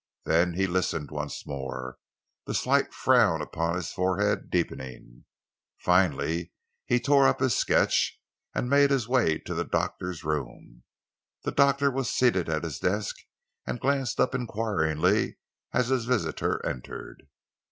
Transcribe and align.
Then 0.25 0.53
he 0.55 0.65
listened 0.65 1.11
once 1.11 1.45
more, 1.45 1.99
the 2.47 2.55
slight 2.55 2.91
frown 2.91 3.39
upon 3.39 3.75
his 3.75 3.91
forehead 3.91 4.49
deepening. 4.49 5.25
Finally 5.77 6.51
he 6.87 6.99
tore 6.99 7.27
up 7.27 7.39
his 7.39 7.55
sketch 7.55 8.19
and 8.55 8.67
made 8.67 8.89
his 8.89 9.07
way 9.07 9.37
to 9.37 9.53
the 9.53 9.63
doctor's 9.63 10.23
room. 10.23 10.81
The 11.43 11.51
doctor 11.51 11.91
was 11.91 12.09
seated 12.09 12.49
at 12.49 12.63
his 12.63 12.79
desk 12.79 13.15
and 13.67 13.79
glanced 13.79 14.19
up 14.19 14.33
enquiringly 14.33 15.37
as 15.71 15.89
his 15.89 16.05
visitor 16.05 16.65
entered. 16.65 17.27